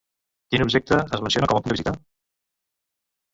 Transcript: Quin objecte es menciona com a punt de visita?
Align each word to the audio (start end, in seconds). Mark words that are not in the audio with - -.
Quin 0.53 0.63
objecte 0.63 0.97
es 1.17 1.21
menciona 1.25 1.51
com 1.51 1.59
a 1.59 1.63
punt 1.67 1.69
de 1.69 1.77
visita? 1.77 1.95